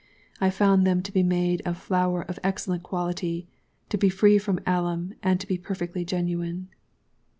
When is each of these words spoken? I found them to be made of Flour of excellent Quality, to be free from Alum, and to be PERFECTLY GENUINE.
I 0.39 0.49
found 0.49 0.83
them 0.87 1.03
to 1.03 1.11
be 1.11 1.21
made 1.21 1.61
of 1.63 1.77
Flour 1.77 2.23
of 2.23 2.39
excellent 2.43 2.81
Quality, 2.81 3.47
to 3.89 3.99
be 3.99 4.09
free 4.09 4.39
from 4.39 4.59
Alum, 4.65 5.13
and 5.21 5.39
to 5.39 5.45
be 5.45 5.59
PERFECTLY 5.59 6.05
GENUINE. 6.05 6.69